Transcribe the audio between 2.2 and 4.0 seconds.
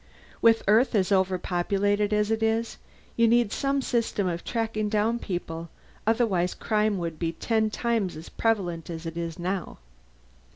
it is, you need some